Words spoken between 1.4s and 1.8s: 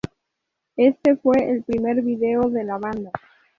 el